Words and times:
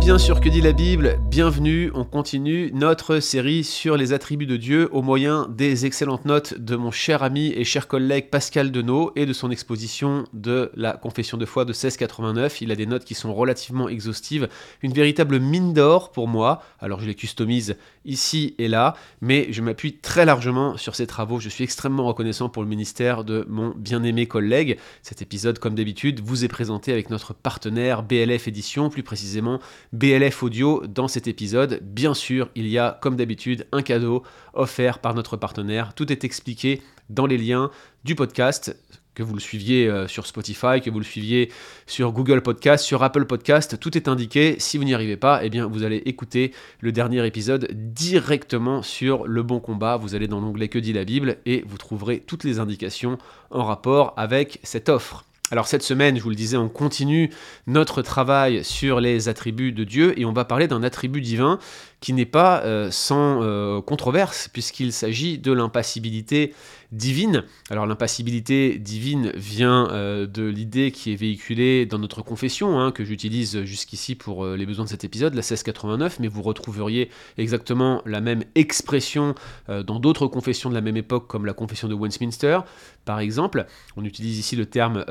bien 0.00 0.16
sûr 0.16 0.40
que 0.40 0.48
dit 0.48 0.62
la 0.62 0.72
Bible, 0.72 1.20
bienvenue, 1.28 1.90
on 1.94 2.04
continue 2.04 2.70
notre 2.72 3.20
série 3.20 3.64
sur 3.64 3.98
les 3.98 4.14
attributs 4.14 4.46
de 4.46 4.56
Dieu 4.56 4.88
au 4.92 5.02
moyen 5.02 5.46
des 5.50 5.84
excellentes 5.84 6.24
notes 6.24 6.58
de 6.58 6.74
mon 6.74 6.90
cher 6.90 7.22
ami 7.22 7.52
et 7.54 7.64
cher 7.64 7.86
collègue 7.86 8.30
Pascal 8.30 8.72
Denot 8.72 9.12
et 9.14 9.26
de 9.26 9.34
son 9.34 9.50
exposition 9.50 10.24
de 10.32 10.72
la 10.74 10.94
confession 10.94 11.36
de 11.36 11.44
foi 11.44 11.66
de 11.66 11.72
1689. 11.72 12.62
Il 12.62 12.72
a 12.72 12.76
des 12.76 12.86
notes 12.86 13.04
qui 13.04 13.14
sont 13.14 13.34
relativement 13.34 13.90
exhaustives, 13.90 14.48
une 14.80 14.94
véritable 14.94 15.38
mine 15.38 15.74
d'or 15.74 16.12
pour 16.12 16.28
moi, 16.28 16.62
alors 16.80 17.00
je 17.00 17.06
les 17.06 17.14
customise 17.14 17.76
ici 18.06 18.54
et 18.58 18.68
là, 18.68 18.96
mais 19.20 19.48
je 19.52 19.60
m'appuie 19.60 19.98
très 19.98 20.24
largement 20.24 20.78
sur 20.78 20.96
ses 20.96 21.06
travaux, 21.06 21.40
je 21.40 21.50
suis 21.50 21.64
extrêmement 21.64 22.06
reconnaissant 22.06 22.48
pour 22.48 22.62
le 22.62 22.68
ministère 22.68 23.22
de 23.22 23.44
mon 23.50 23.74
bien-aimé 23.76 24.26
collègue. 24.26 24.78
Cet 25.02 25.20
épisode, 25.20 25.58
comme 25.58 25.74
d'habitude, 25.74 26.20
vous 26.20 26.42
est 26.44 26.48
présenté 26.48 26.90
avec 26.90 27.10
notre 27.10 27.34
partenaire 27.34 28.02
BLF 28.02 28.48
Édition, 28.48 28.88
plus 28.88 29.02
précisément 29.02 29.60
BLF 29.92 30.42
Audio 30.42 30.82
dans 30.86 31.08
cet 31.08 31.26
épisode. 31.26 31.80
Bien 31.82 32.14
sûr, 32.14 32.48
il 32.54 32.68
y 32.68 32.78
a 32.78 32.98
comme 33.02 33.16
d'habitude 33.16 33.66
un 33.72 33.82
cadeau 33.82 34.22
offert 34.54 34.98
par 34.98 35.14
notre 35.14 35.36
partenaire. 35.36 35.94
Tout 35.94 36.12
est 36.12 36.24
expliqué 36.24 36.82
dans 37.08 37.26
les 37.26 37.38
liens 37.38 37.70
du 38.04 38.14
podcast 38.14 38.76
que 39.14 39.22
vous 39.22 39.34
le 39.34 39.40
suiviez 39.40 39.88
euh, 39.88 40.06
sur 40.06 40.26
Spotify, 40.26 40.80
que 40.82 40.90
vous 40.90 40.98
le 40.98 41.04
suiviez 41.04 41.50
sur 41.86 42.12
Google 42.12 42.42
Podcast, 42.42 42.84
sur 42.84 43.02
Apple 43.02 43.26
Podcast, 43.26 43.78
tout 43.78 43.96
est 43.96 44.08
indiqué. 44.08 44.56
Si 44.58 44.78
vous 44.78 44.84
n'y 44.84 44.94
arrivez 44.94 45.16
pas, 45.16 45.44
eh 45.44 45.50
bien 45.50 45.66
vous 45.66 45.82
allez 45.82 45.98
écouter 46.06 46.52
le 46.80 46.92
dernier 46.92 47.26
épisode 47.26 47.68
directement 47.72 48.82
sur 48.82 49.26
le 49.26 49.42
bon 49.42 49.60
combat. 49.60 49.96
Vous 49.96 50.14
allez 50.14 50.28
dans 50.28 50.40
l'onglet 50.40 50.68
Que 50.68 50.78
dit 50.78 50.92
la 50.92 51.04
Bible 51.04 51.38
et 51.44 51.64
vous 51.66 51.78
trouverez 51.78 52.20
toutes 52.20 52.44
les 52.44 52.60
indications 52.60 53.18
en 53.50 53.64
rapport 53.64 54.14
avec 54.16 54.60
cette 54.62 54.88
offre. 54.88 55.24
Alors 55.52 55.66
cette 55.66 55.82
semaine, 55.82 56.16
je 56.16 56.22
vous 56.22 56.30
le 56.30 56.36
disais, 56.36 56.56
on 56.56 56.68
continue 56.68 57.30
notre 57.66 58.02
travail 58.02 58.62
sur 58.62 59.00
les 59.00 59.28
attributs 59.28 59.72
de 59.72 59.82
Dieu 59.82 60.18
et 60.18 60.24
on 60.24 60.32
va 60.32 60.44
parler 60.44 60.68
d'un 60.68 60.84
attribut 60.84 61.20
divin 61.20 61.58
qui 62.00 62.14
n'est 62.14 62.26
pas 62.26 62.62
euh, 62.62 62.90
sans 62.90 63.42
euh, 63.42 63.80
controverse 63.82 64.48
puisqu'il 64.48 64.92
s'agit 64.92 65.38
de 65.38 65.52
l'impassibilité 65.52 66.54
divine. 66.92 67.44
Alors 67.68 67.86
l'impassibilité 67.86 68.78
divine 68.78 69.32
vient 69.34 69.88
euh, 69.90 70.26
de 70.26 70.44
l'idée 70.44 70.92
qui 70.92 71.12
est 71.12 71.16
véhiculée 71.16 71.84
dans 71.86 71.98
notre 71.98 72.22
confession, 72.22 72.80
hein, 72.80 72.90
que 72.90 73.04
j'utilise 73.04 73.64
jusqu'ici 73.64 74.14
pour 74.14 74.46
les 74.46 74.66
besoins 74.66 74.86
de 74.86 74.90
cet 74.90 75.04
épisode, 75.04 75.34
la 75.34 75.42
1689, 75.42 76.18
mais 76.20 76.28
vous 76.28 76.42
retrouveriez 76.42 77.10
exactement 77.36 78.02
la 78.06 78.20
même 78.20 78.42
expression 78.54 79.34
dans 79.68 80.00
d'autres 80.00 80.26
confessions 80.26 80.70
de 80.70 80.74
la 80.74 80.80
même 80.80 80.96
époque 80.96 81.26
comme 81.28 81.46
la 81.46 81.52
confession 81.52 81.88
de 81.88 81.94
Westminster, 81.94 82.60
par 83.04 83.20
exemple. 83.20 83.66
On 83.96 84.04
utilise 84.04 84.38
ici 84.38 84.56
le 84.56 84.66
terme 84.66 85.04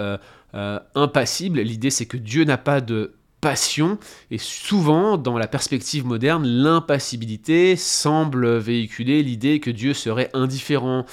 impassible. 0.53 1.59
L'idée 1.61 1.89
c'est 1.89 2.05
que 2.05 2.17
Dieu 2.17 2.43
n'a 2.43 2.57
pas 2.57 2.81
de 2.81 3.13
passion, 3.41 3.97
et 4.31 4.37
souvent, 4.37 5.17
dans 5.17 5.37
la 5.37 5.47
perspective 5.47 6.05
moderne, 6.05 6.45
l'impassibilité 6.45 7.75
semble 7.75 8.57
véhiculer 8.57 9.23
l'idée 9.23 9.59
que 9.59 9.71
Dieu 9.71 9.93
serait 9.93 10.29
indifférent, 10.33 11.05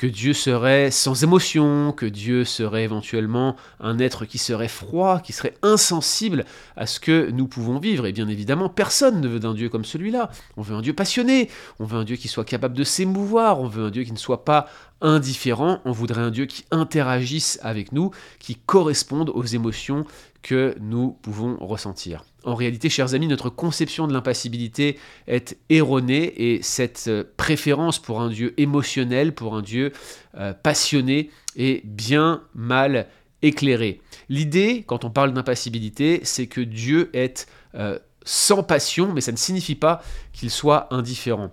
que 0.00 0.06
Dieu 0.06 0.32
serait 0.32 0.90
sans 0.90 1.24
émotion, 1.24 1.92
que 1.92 2.06
Dieu 2.06 2.46
serait 2.46 2.84
éventuellement 2.84 3.54
un 3.80 3.98
être 3.98 4.24
qui 4.24 4.38
serait 4.38 4.66
froid, 4.66 5.20
qui 5.20 5.34
serait 5.34 5.52
insensible 5.60 6.46
à 6.74 6.86
ce 6.86 7.00
que 7.00 7.30
nous 7.30 7.46
pouvons 7.46 7.78
vivre. 7.78 8.06
Et 8.06 8.12
bien 8.12 8.26
évidemment, 8.26 8.70
personne 8.70 9.20
ne 9.20 9.28
veut 9.28 9.40
d'un 9.40 9.52
Dieu 9.52 9.68
comme 9.68 9.84
celui-là. 9.84 10.30
On 10.56 10.62
veut 10.62 10.74
un 10.74 10.80
Dieu 10.80 10.94
passionné, 10.94 11.50
on 11.80 11.84
veut 11.84 11.98
un 11.98 12.04
Dieu 12.04 12.16
qui 12.16 12.28
soit 12.28 12.46
capable 12.46 12.74
de 12.74 12.82
s'émouvoir, 12.82 13.60
on 13.60 13.68
veut 13.68 13.84
un 13.84 13.90
Dieu 13.90 14.04
qui 14.04 14.12
ne 14.12 14.16
soit 14.16 14.46
pas 14.46 14.68
indifférent, 15.02 15.80
on 15.84 15.92
voudrait 15.92 16.22
un 16.22 16.30
Dieu 16.30 16.46
qui 16.46 16.64
interagisse 16.70 17.58
avec 17.62 17.92
nous, 17.92 18.10
qui 18.38 18.54
corresponde 18.54 19.28
aux 19.28 19.44
émotions 19.44 20.06
que 20.42 20.74
nous 20.80 21.10
pouvons 21.22 21.56
ressentir. 21.60 22.24
En 22.44 22.54
réalité, 22.54 22.88
chers 22.88 23.14
amis, 23.14 23.26
notre 23.26 23.50
conception 23.50 24.06
de 24.06 24.12
l'impassibilité 24.12 24.98
est 25.26 25.58
erronée 25.68 26.54
et 26.54 26.62
cette 26.62 27.04
euh, 27.08 27.24
préférence 27.36 27.98
pour 27.98 28.20
un 28.20 28.30
Dieu 28.30 28.54
émotionnel, 28.58 29.34
pour 29.34 29.54
un 29.54 29.62
Dieu 29.62 29.92
euh, 30.36 30.54
passionné, 30.54 31.30
est 31.56 31.84
bien 31.84 32.42
mal 32.54 33.08
éclairée. 33.42 34.00
L'idée, 34.28 34.84
quand 34.86 35.04
on 35.04 35.10
parle 35.10 35.34
d'impassibilité, 35.34 36.20
c'est 36.24 36.46
que 36.46 36.60
Dieu 36.60 37.10
est 37.12 37.46
euh, 37.74 37.98
sans 38.24 38.62
passion, 38.62 39.12
mais 39.12 39.20
ça 39.20 39.32
ne 39.32 39.36
signifie 39.36 39.74
pas 39.74 40.02
qu'il 40.32 40.50
soit 40.50 40.92
indifférent. 40.94 41.50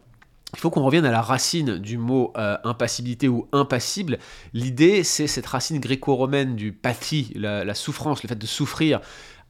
Il 0.54 0.60
faut 0.60 0.70
qu'on 0.70 0.84
revienne 0.84 1.06
à 1.06 1.12
la 1.12 1.22
racine 1.22 1.78
du 1.78 1.98
mot 1.98 2.32
impassibilité 2.36 3.28
ou 3.28 3.50
impassible. 3.52 4.18
L'idée, 4.54 5.04
c'est 5.04 5.28
cette 5.28 5.46
racine 5.46 5.80
gréco-romaine 5.80 6.56
du 6.56 6.72
pathie, 6.72 7.34
la, 7.36 7.74
souffrance, 7.74 8.24
le 8.24 8.30
fait 8.30 8.36
de 8.36 8.46
souffrir. 8.46 9.02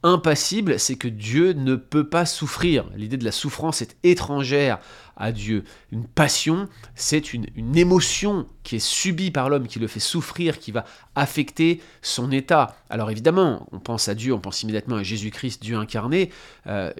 Impassible, 0.04 0.78
c'est 0.78 0.94
que 0.94 1.08
Dieu 1.08 1.54
ne 1.54 1.74
peut 1.74 2.08
pas 2.08 2.24
souffrir. 2.24 2.88
L'idée 2.94 3.16
de 3.16 3.24
la 3.24 3.32
souffrance 3.32 3.82
est 3.82 3.96
étrangère 4.04 4.78
à 5.16 5.32
Dieu. 5.32 5.64
Une 5.90 6.06
passion, 6.06 6.68
c'est 6.94 7.32
une, 7.32 7.46
émotion 7.76 8.46
qui 8.62 8.76
est 8.76 8.84
subie 8.84 9.32
par 9.32 9.50
l'homme, 9.50 9.66
qui 9.66 9.80
le 9.80 9.88
fait 9.88 9.98
souffrir, 9.98 10.60
qui 10.60 10.70
va 10.70 10.84
affecter 11.16 11.80
son 12.00 12.30
état. 12.30 12.76
Alors 12.90 13.10
évidemment, 13.10 13.66
on 13.72 13.80
pense 13.80 14.06
à 14.08 14.14
Dieu, 14.14 14.32
on 14.32 14.38
pense 14.38 14.62
immédiatement 14.62 14.96
à 14.96 15.02
Jésus-Christ, 15.02 15.62
Dieu 15.62 15.76
incarné. 15.76 16.30
Euh, 16.68 16.92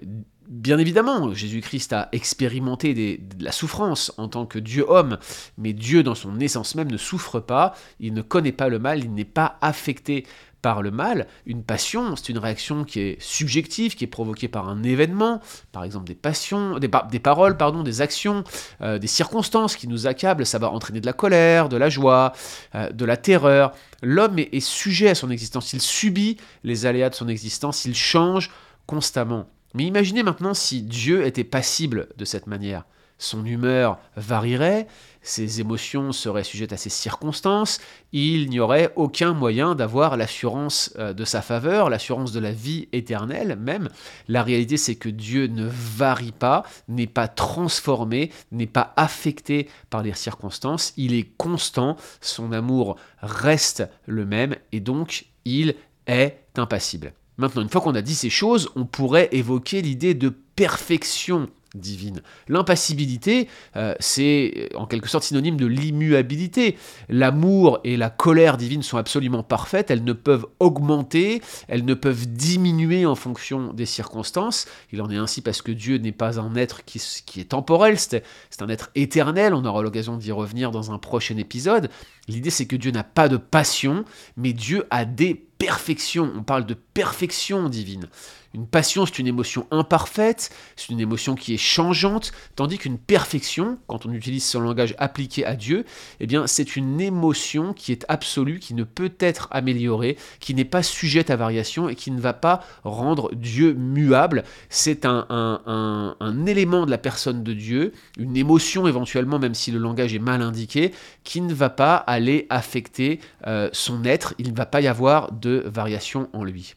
bien 0.49 0.79
évidemment, 0.79 1.33
Jésus-Christ 1.33 1.93
a 1.93 2.09
expérimenté 2.11 2.93
de 2.93 3.43
la 3.43 3.51
souffrance 3.51 4.11
en 4.17 4.27
tant 4.27 4.45
que 4.45 4.59
Dieu-homme, 4.59 5.17
mais 5.57 5.73
Dieu 5.73 6.03
dans 6.03 6.15
son 6.15 6.39
essence 6.39 6.75
même 6.75 6.91
ne 6.91 6.97
souffre 6.97 7.39
pas, 7.39 7.75
il 7.99 8.13
ne 8.13 8.21
connaît 8.21 8.51
pas 8.51 8.67
le 8.67 8.79
mal, 8.79 9.03
il 9.03 9.13
n'est 9.13 9.25
pas 9.25 9.57
affecté 9.61 10.25
par 10.61 10.81
le 10.81 10.91
mal. 10.91 11.27
Une 11.45 11.63
passion, 11.63 12.15
c'est 12.15 12.29
une 12.29 12.37
réaction 12.37 12.83
qui 12.83 12.99
est 12.99 13.21
subjective, 13.21 13.95
qui 13.95 14.03
est 14.03 14.07
provoquée 14.07 14.47
par 14.47 14.67
un 14.67 14.83
événement, 14.83 15.39
par 15.71 15.83
exemple 15.83 16.05
des 16.05 16.15
passions, 16.15 16.79
des, 16.79 16.89
des 17.11 17.19
paroles, 17.19 17.55
pardon, 17.55 17.83
des 17.83 18.01
actions, 18.01 18.43
euh, 18.81 18.97
des 18.97 19.07
circonstances 19.07 19.75
qui 19.75 19.87
nous 19.87 20.07
accablent. 20.07 20.45
Ça 20.45 20.57
va 20.57 20.69
entraîner 20.71 20.99
de 20.99 21.05
la 21.05 21.13
colère, 21.13 21.69
de 21.69 21.77
la 21.77 21.89
joie, 21.89 22.33
euh, 22.75 22.89
de 22.89 23.05
la 23.05 23.17
terreur. 23.17 23.71
L'homme 24.01 24.39
est 24.39 24.59
sujet 24.59 25.09
à 25.09 25.15
son 25.15 25.29
existence. 25.29 25.73
Il 25.73 25.81
subit 25.81 26.37
les 26.63 26.85
aléas 26.85 27.09
de 27.09 27.15
son 27.15 27.27
existence. 27.27 27.85
Il 27.85 27.95
change 27.95 28.51
constamment. 28.85 29.47
Mais 29.73 29.85
imaginez 29.85 30.23
maintenant 30.23 30.53
si 30.53 30.81
Dieu 30.81 31.25
était 31.25 31.43
passible 31.43 32.09
de 32.17 32.25
cette 32.25 32.47
manière. 32.47 32.85
Son 33.21 33.45
humeur 33.45 33.99
varierait, 34.15 34.87
ses 35.21 35.59
émotions 35.59 36.13
seraient 36.13 36.45
sujettes 36.45 36.71
à 36.71 36.77
ses 36.77 36.89
circonstances, 36.89 37.81
il 38.13 38.49
n'y 38.49 38.61
aurait 38.61 38.93
aucun 38.95 39.33
moyen 39.33 39.75
d'avoir 39.75 40.15
l'assurance 40.15 40.93
euh, 40.97 41.11
de 41.11 41.25
sa 41.25 41.41
faveur, 41.41 41.89
l'assurance 41.89 42.31
de 42.31 42.39
la 42.39 42.53
vie 42.53 42.87
éternelle 42.93 43.57
même. 43.57 43.89
La 44.29 44.41
réalité 44.41 44.77
c'est 44.77 44.95
que 44.95 45.09
Dieu 45.09 45.47
ne 45.47 45.67
varie 45.67 46.31
pas, 46.31 46.63
n'est 46.87 47.07
pas 47.07 47.27
transformé, 47.27 48.31
n'est 48.53 48.67
pas 48.67 48.93
affecté 48.95 49.67
par 49.89 50.01
les 50.01 50.13
circonstances, 50.13 50.93
il 50.95 51.13
est 51.13 51.29
constant, 51.37 51.97
son 52.21 52.53
amour 52.53 52.95
reste 53.21 53.83
le 54.05 54.25
même 54.25 54.55
et 54.71 54.79
donc 54.79 55.25
il 55.43 55.75
est 56.07 56.39
impassible. 56.55 57.11
Maintenant, 57.39 57.61
une 57.61 57.69
fois 57.69 57.79
qu'on 57.79 57.95
a 57.95 58.01
dit 58.01 58.15
ces 58.15 58.29
choses, 58.29 58.69
on 58.75 58.85
pourrait 58.85 59.29
évoquer 59.31 59.81
l'idée 59.81 60.13
de 60.13 60.27
perfection 60.29 61.47
divine. 61.73 62.21
L'impassibilité, 62.49 63.47
euh, 63.77 63.93
c'est 63.99 64.69
en 64.75 64.85
quelque 64.85 65.07
sorte 65.07 65.23
synonyme 65.23 65.55
de 65.55 65.65
l'immuabilité. 65.65 66.77
L'amour 67.07 67.79
et 67.85 67.95
la 67.95 68.09
colère 68.09 68.57
divine 68.57 68.83
sont 68.83 68.97
absolument 68.97 69.43
parfaites, 69.43 69.89
elles 69.89 70.03
ne 70.03 70.11
peuvent 70.11 70.47
augmenter, 70.59 71.41
elles 71.69 71.85
ne 71.85 71.93
peuvent 71.93 72.27
diminuer 72.27 73.05
en 73.05 73.15
fonction 73.15 73.71
des 73.71 73.85
circonstances. 73.85 74.65
Il 74.91 75.01
en 75.01 75.09
est 75.09 75.15
ainsi 75.17 75.41
parce 75.41 75.61
que 75.61 75.71
Dieu 75.71 75.97
n'est 75.97 76.11
pas 76.11 76.41
un 76.41 76.55
être 76.55 76.83
qui, 76.83 77.01
qui 77.25 77.39
est 77.39 77.49
temporel, 77.51 77.97
c'est 77.99 78.23
un 78.59 78.67
être 78.67 78.89
éternel, 78.95 79.53
on 79.53 79.63
aura 79.63 79.81
l'occasion 79.81 80.17
d'y 80.17 80.33
revenir 80.33 80.71
dans 80.71 80.91
un 80.91 80.97
prochain 80.97 81.37
épisode. 81.37 81.89
L'idée 82.27 82.49
c'est 82.49 82.65
que 82.65 82.75
Dieu 82.75 82.91
n'a 82.91 83.03
pas 83.03 83.29
de 83.29 83.37
passion, 83.37 84.03
mais 84.35 84.51
Dieu 84.51 84.85
a 84.89 85.05
des 85.05 85.48
perfections. 85.59 86.31
On 86.35 86.41
parle 86.41 86.65
de 86.65 86.73
perfection 86.73 87.69
divine. 87.69 88.07
Une 88.55 88.65
passion, 88.65 89.05
c'est 89.05 89.19
une 89.19 89.27
émotion 89.27 89.67
imparfaite, 89.69 90.49
c'est 90.75 90.89
une 90.89 90.99
émotion 90.99 91.35
qui 91.35 91.53
est 91.53 91.57
changeante, 91.57 92.31
tandis 92.55 92.79
qu'une 92.79 92.97
perfection, 92.97 93.77
quand 93.85 94.07
on 94.07 94.11
utilise 94.11 94.43
ce 94.43 94.57
langage 94.57 94.95
appliqué 94.97 95.45
à 95.45 95.55
Dieu, 95.55 95.85
eh 96.19 96.25
bien, 96.25 96.47
c'est 96.47 96.75
une 96.75 96.99
émotion 96.99 97.73
qui 97.73 97.91
est 97.91 98.05
absolue, 98.09 98.57
qui 98.57 98.73
ne 98.73 98.83
peut 98.83 99.13
être 99.19 99.49
améliorée, 99.51 100.17
qui 100.39 100.55
n'est 100.55 100.65
pas 100.65 100.81
sujette 100.81 101.29
à 101.29 101.35
variation 101.35 101.89
et 101.89 101.95
qui 101.95 102.09
ne 102.09 102.19
va 102.19 102.33
pas 102.33 102.63
rendre 102.83 103.29
Dieu 103.35 103.73
muable. 103.73 104.43
C'est 104.69 105.05
un, 105.05 105.27
un 105.29 106.45
élément 106.47 106.87
de 106.87 106.91
la 106.91 106.97
personne 106.97 107.43
de 107.43 107.53
Dieu, 107.53 107.93
une 108.17 108.35
émotion 108.35 108.87
éventuellement, 108.87 109.37
même 109.37 109.53
si 109.53 109.69
le 109.71 109.77
langage 109.77 110.15
est 110.15 110.19
mal 110.19 110.41
indiqué, 110.41 110.91
qui 111.23 111.41
ne 111.41 111.53
va 111.53 111.69
pas 111.69 111.97
aller 111.97 112.47
affecter 112.49 113.19
euh, 113.45 113.69
son 113.73 114.05
être, 114.05 114.33
il 114.39 114.51
ne 114.51 114.57
va 114.57 114.65
pas 114.65 114.81
y 114.81 114.87
avoir 114.87 115.31
de 115.31 115.48
variation 115.65 116.29
en 116.33 116.43
lui. 116.43 116.75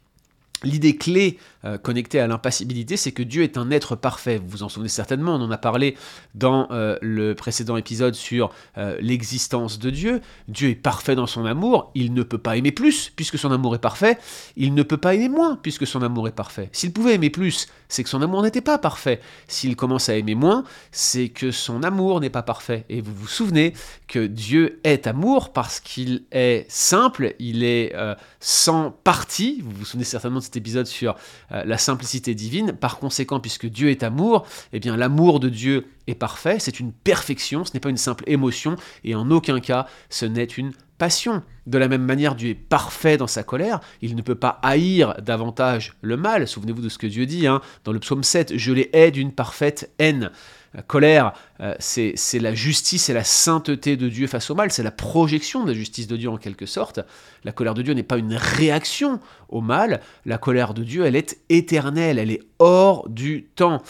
L'idée 0.64 0.96
clé 0.96 1.38
euh, 1.64 1.78
connectée 1.78 2.20
à 2.20 2.26
l'impassibilité, 2.26 2.96
c'est 2.96 3.12
que 3.12 3.22
Dieu 3.22 3.42
est 3.42 3.56
un 3.56 3.70
être 3.70 3.96
parfait. 3.96 4.38
Vous 4.38 4.48
vous 4.48 4.62
en 4.62 4.68
souvenez 4.68 4.88
certainement, 4.88 5.36
on 5.36 5.42
en 5.42 5.50
a 5.50 5.58
parlé 5.58 5.96
dans 6.34 6.68
euh, 6.70 6.96
le 7.00 7.34
précédent 7.34 7.76
épisode 7.76 8.14
sur 8.14 8.50
euh, 8.78 8.96
l'existence 9.00 9.78
de 9.78 9.90
Dieu. 9.90 10.20
Dieu 10.48 10.70
est 10.70 10.74
parfait 10.74 11.14
dans 11.14 11.26
son 11.26 11.44
amour, 11.44 11.90
il 11.94 12.14
ne 12.14 12.22
peut 12.22 12.38
pas 12.38 12.56
aimer 12.56 12.72
plus 12.72 13.12
puisque 13.14 13.38
son 13.38 13.52
amour 13.52 13.74
est 13.74 13.80
parfait, 13.80 14.18
il 14.56 14.74
ne 14.74 14.82
peut 14.82 14.96
pas 14.96 15.14
aimer 15.14 15.28
moins 15.28 15.56
puisque 15.56 15.86
son 15.86 16.02
amour 16.02 16.28
est 16.28 16.32
parfait. 16.32 16.68
S'il 16.72 16.92
pouvait 16.92 17.14
aimer 17.14 17.30
plus, 17.30 17.68
c'est 17.88 18.02
que 18.02 18.08
son 18.08 18.22
amour 18.22 18.42
n'était 18.42 18.60
pas 18.60 18.78
parfait. 18.78 19.20
S'il 19.48 19.76
commence 19.76 20.08
à 20.08 20.16
aimer 20.16 20.34
moins, 20.34 20.64
c'est 20.90 21.28
que 21.28 21.50
son 21.50 21.82
amour 21.82 22.20
n'est 22.20 22.30
pas 22.30 22.42
parfait. 22.42 22.84
Et 22.88 23.00
vous 23.00 23.14
vous 23.14 23.28
souvenez 23.28 23.74
que 24.08 24.26
Dieu 24.26 24.80
est 24.84 25.06
amour 25.06 25.52
parce 25.52 25.80
qu'il 25.80 26.24
est 26.32 26.66
simple, 26.68 27.34
il 27.38 27.62
est 27.64 27.94
sans 28.40 28.90
partie. 28.90 29.60
Vous 29.62 29.70
vous 29.70 29.84
souvenez 29.84 30.04
certainement 30.04 30.38
de 30.38 30.44
épisode 30.56 30.86
sur 30.86 31.16
euh, 31.52 31.64
la 31.64 31.78
simplicité 31.78 32.34
divine. 32.34 32.72
Par 32.72 32.98
conséquent, 32.98 33.40
puisque 33.40 33.66
Dieu 33.66 33.90
est 33.90 34.02
amour, 34.02 34.46
eh 34.72 34.80
bien 34.80 34.96
l'amour 34.96 35.40
de 35.40 35.48
Dieu 35.48 35.86
est 36.06 36.14
parfait, 36.14 36.58
c'est 36.58 36.80
une 36.80 36.92
perfection, 36.92 37.64
ce 37.64 37.72
n'est 37.74 37.80
pas 37.80 37.90
une 37.90 37.96
simple 37.96 38.24
émotion, 38.26 38.76
et 39.04 39.14
en 39.14 39.30
aucun 39.30 39.60
cas 39.60 39.86
ce 40.10 40.26
n'est 40.26 40.44
une 40.44 40.72
passion. 40.98 41.42
De 41.66 41.78
la 41.78 41.88
même 41.88 42.04
manière, 42.04 42.34
Dieu 42.34 42.50
est 42.50 42.54
parfait 42.54 43.16
dans 43.16 43.26
sa 43.26 43.42
colère, 43.42 43.80
il 44.02 44.16
ne 44.16 44.22
peut 44.22 44.34
pas 44.34 44.60
haïr 44.62 45.14
davantage 45.20 45.94
le 46.00 46.16
mal. 46.16 46.46
Souvenez-vous 46.46 46.82
de 46.82 46.88
ce 46.88 46.98
que 46.98 47.06
Dieu 47.06 47.26
dit 47.26 47.46
hein, 47.46 47.60
dans 47.84 47.92
le 47.92 48.00
psaume 48.00 48.22
7, 48.22 48.56
je 48.56 48.72
les 48.72 48.90
hais 48.92 49.10
d'une 49.10 49.32
parfaite 49.32 49.90
haine. 49.98 50.30
La 50.74 50.82
colère, 50.82 51.34
euh, 51.60 51.74
c'est 51.78 52.38
la 52.38 52.54
justice 52.54 53.10
et 53.10 53.12
la 53.12 53.24
sainteté 53.24 53.96
de 53.96 54.08
Dieu 54.08 54.26
face 54.26 54.50
au 54.50 54.54
mal, 54.54 54.72
c'est 54.72 54.82
la 54.82 54.90
projection 54.90 55.64
de 55.64 55.72
la 55.72 55.76
justice 55.76 56.06
de 56.06 56.16
Dieu 56.16 56.30
en 56.30 56.38
quelque 56.38 56.64
sorte. 56.64 57.00
La 57.44 57.52
colère 57.52 57.74
de 57.74 57.82
Dieu 57.82 57.92
n'est 57.92 58.02
pas 58.02 58.16
une 58.16 58.34
réaction 58.34 59.20
au 59.50 59.60
mal, 59.60 60.00
la 60.24 60.38
colère 60.38 60.72
de 60.72 60.82
Dieu, 60.82 61.04
elle 61.04 61.16
est 61.16 61.38
éternelle, 61.50 62.18
elle 62.18 62.30
est 62.30 62.42
hors 62.58 63.08
du 63.10 63.44
temps. 63.54 63.82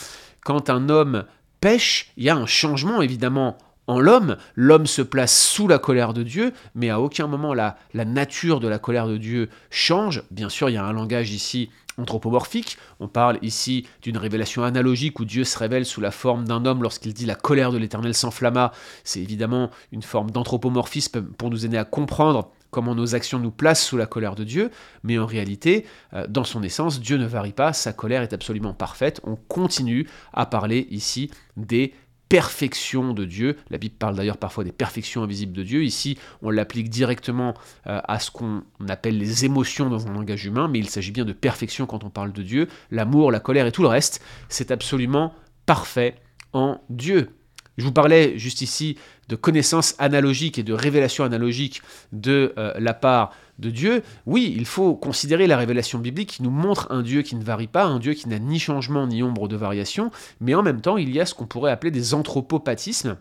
Quand 0.44 0.70
un 0.70 0.88
homme 0.88 1.25
pêche, 1.61 2.12
il 2.17 2.25
y 2.25 2.31
a 2.31 2.37
un 2.37 2.46
changement 2.46 3.00
évidemment 3.00 3.56
l'homme, 3.98 4.36
l'homme 4.54 4.86
se 4.86 5.02
place 5.02 5.36
sous 5.36 5.68
la 5.68 5.78
colère 5.78 6.12
de 6.12 6.22
Dieu, 6.22 6.52
mais 6.74 6.90
à 6.90 7.00
aucun 7.00 7.26
moment 7.26 7.54
la, 7.54 7.76
la 7.94 8.04
nature 8.04 8.60
de 8.60 8.68
la 8.68 8.78
colère 8.78 9.08
de 9.08 9.16
Dieu 9.16 9.48
change. 9.70 10.22
Bien 10.30 10.48
sûr, 10.48 10.70
il 10.70 10.74
y 10.74 10.76
a 10.76 10.84
un 10.84 10.92
langage 10.92 11.32
ici 11.32 11.70
anthropomorphique. 11.98 12.78
On 13.00 13.08
parle 13.08 13.38
ici 13.42 13.86
d'une 14.02 14.16
révélation 14.16 14.64
analogique 14.64 15.20
où 15.20 15.24
Dieu 15.24 15.44
se 15.44 15.58
révèle 15.58 15.84
sous 15.84 16.00
la 16.00 16.10
forme 16.10 16.44
d'un 16.44 16.64
homme 16.64 16.82
lorsqu'il 16.82 17.14
dit 17.14 17.26
la 17.26 17.34
colère 17.34 17.72
de 17.72 17.78
l'Éternel 17.78 18.14
s'enflamma. 18.14 18.72
C'est 19.04 19.20
évidemment 19.20 19.70
une 19.90 20.02
forme 20.02 20.30
d'anthropomorphisme 20.30 21.22
pour 21.22 21.50
nous 21.50 21.66
aider 21.66 21.76
à 21.76 21.84
comprendre 21.84 22.50
comment 22.70 22.94
nos 22.94 23.14
actions 23.14 23.38
nous 23.38 23.50
placent 23.50 23.84
sous 23.84 23.98
la 23.98 24.06
colère 24.06 24.34
de 24.34 24.44
Dieu, 24.44 24.70
mais 25.04 25.18
en 25.18 25.26
réalité, 25.26 25.84
euh, 26.14 26.26
dans 26.26 26.44
son 26.44 26.62
essence, 26.62 27.00
Dieu 27.00 27.18
ne 27.18 27.26
varie 27.26 27.52
pas, 27.52 27.74
sa 27.74 27.92
colère 27.92 28.22
est 28.22 28.32
absolument 28.32 28.72
parfaite. 28.72 29.20
On 29.24 29.36
continue 29.36 30.08
à 30.32 30.46
parler 30.46 30.88
ici 30.90 31.30
des 31.58 31.92
perfection 32.32 33.12
de 33.12 33.26
Dieu. 33.26 33.58
La 33.69 33.76
Bible 33.76 33.94
parle 33.99 34.17
d'ailleurs 34.17 34.38
parfois 34.38 34.64
des 34.64 34.73
perfections 34.73 35.23
invisibles 35.23 35.52
de 35.52 35.62
Dieu. 35.62 35.84
Ici, 35.84 36.17
on 36.40 36.49
l'applique 36.49 36.88
directement 36.88 37.52
euh, 37.87 38.00
à 38.05 38.19
ce 38.20 38.31
qu'on 38.31 38.62
appelle 38.88 39.19
les 39.19 39.44
émotions 39.44 39.90
dans 39.90 40.06
un 40.06 40.14
langage 40.14 40.46
humain, 40.46 40.67
mais 40.67 40.79
il 40.79 40.88
s'agit 40.88 41.11
bien 41.11 41.26
de 41.26 41.34
perfection 41.34 41.84
quand 41.84 42.05
on 42.05 42.08
parle 42.08 42.32
de 42.32 42.43
Dieu. 42.43 42.69
L'amour, 42.90 43.32
la 43.32 43.38
colère 43.38 43.67
et 43.67 43.70
tout 43.70 43.82
le 43.82 43.88
reste, 43.88 44.25
c'est 44.49 44.70
absolument 44.70 45.34
parfait 45.67 46.14
en 46.55 46.81
Dieu. 46.88 47.29
Je 47.76 47.84
vous 47.84 47.93
parlais 47.93 48.38
juste 48.38 48.62
ici 48.62 48.96
de 49.28 49.37
connaissances 49.37 49.94
analogiques 49.99 50.58
et 50.58 50.62
de 50.62 50.73
révélations 50.73 51.25
analogiques 51.25 51.82
de 52.12 52.55
euh, 52.56 52.73
la 52.78 52.94
part 52.94 53.32
de 53.62 53.70
Dieu. 53.70 54.03
Oui, 54.26 54.53
il 54.55 54.67
faut 54.67 54.94
considérer 54.94 55.47
la 55.47 55.56
révélation 55.56 55.99
biblique 55.99 56.29
qui 56.29 56.43
nous 56.43 56.50
montre 56.50 56.88
un 56.91 57.03
Dieu 57.03 57.23
qui 57.23 57.37
ne 57.37 57.43
varie 57.43 57.69
pas, 57.69 57.85
un 57.85 57.99
Dieu 57.99 58.12
qui 58.12 58.29
n'a 58.29 58.38
ni 58.38 58.59
changement 58.59 59.06
ni 59.06 59.23
ombre 59.23 59.49
de 59.49 59.56
variation, 59.56 60.11
mais 60.41 60.55
en 60.55 60.62
même 60.62 60.82
temps, 60.82 60.99
il 60.99 61.11
y 61.14 61.20
a 61.20 61.25
ce 61.25 61.35
qu'on 61.35 61.47
pourrait 61.47 61.73
appeler 61.73 61.91
des 61.91 62.12
anthropopathismes 62.12 63.17